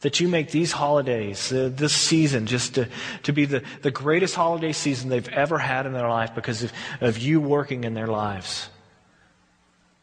[0.00, 2.88] That you make these holidays, uh, this season, just to,
[3.22, 6.72] to be the, the greatest holiday season they've ever had in their life because of,
[7.00, 8.68] of you working in their lives.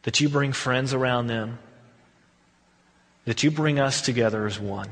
[0.04, 1.58] That you bring friends around them.
[3.26, 4.88] That you bring us together as one.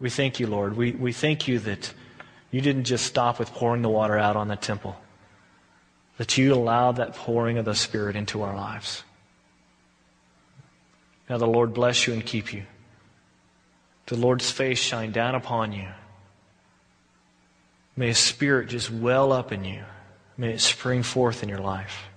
[0.00, 0.76] We thank you, Lord.
[0.76, 1.92] We, we thank you that
[2.50, 4.96] you didn't just stop with pouring the water out on the temple
[6.20, 9.04] that you allowed that pouring of the Spirit into our lives.
[11.30, 12.64] Now the Lord bless you and keep you.
[14.04, 15.88] The Lord's face shine down upon you.
[17.96, 19.82] May His Spirit just well up in you.
[20.36, 22.09] May it spring forth in your life.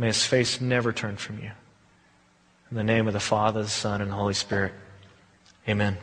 [0.00, 1.50] May His face never turn from you.
[2.70, 4.72] In the name of the Father, the Son, and the Holy Spirit.
[5.68, 5.98] Amen.